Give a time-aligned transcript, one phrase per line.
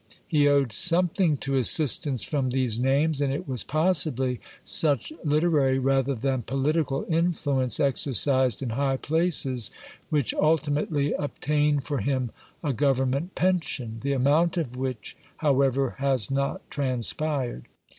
[0.27, 6.15] He owed something to assistance from these names, and it was possibly such literary rather
[6.15, 9.69] than political influence exercised in high places
[10.09, 12.31] which ultimately obtained for him
[12.63, 17.67] a government pension, the amount of which, however, has not transpired.